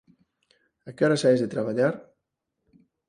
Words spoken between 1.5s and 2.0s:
traballar?